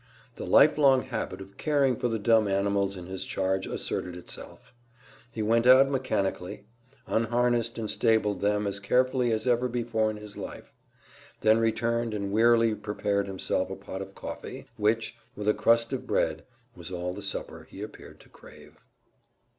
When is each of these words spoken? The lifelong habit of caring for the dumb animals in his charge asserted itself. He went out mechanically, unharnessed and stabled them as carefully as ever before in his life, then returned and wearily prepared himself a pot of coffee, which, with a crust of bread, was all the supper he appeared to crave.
The 0.35 0.47
lifelong 0.47 1.03
habit 1.03 1.41
of 1.41 1.57
caring 1.57 1.95
for 1.95 2.07
the 2.07 2.17
dumb 2.17 2.47
animals 2.47 2.97
in 2.97 3.05
his 3.05 3.23
charge 3.23 3.67
asserted 3.67 4.15
itself. 4.17 4.73
He 5.31 5.43
went 5.43 5.67
out 5.67 5.89
mechanically, 5.91 6.65
unharnessed 7.05 7.77
and 7.77 7.87
stabled 7.87 8.41
them 8.41 8.65
as 8.65 8.79
carefully 8.79 9.31
as 9.31 9.45
ever 9.45 9.67
before 9.67 10.09
in 10.09 10.17
his 10.17 10.35
life, 10.37 10.73
then 11.41 11.59
returned 11.59 12.15
and 12.15 12.31
wearily 12.31 12.73
prepared 12.73 13.27
himself 13.27 13.69
a 13.69 13.75
pot 13.75 14.01
of 14.01 14.15
coffee, 14.15 14.65
which, 14.75 15.15
with 15.35 15.47
a 15.47 15.53
crust 15.53 15.93
of 15.93 16.07
bread, 16.07 16.45
was 16.75 16.91
all 16.91 17.13
the 17.13 17.21
supper 17.21 17.67
he 17.69 17.83
appeared 17.83 18.19
to 18.21 18.29
crave. 18.29 18.79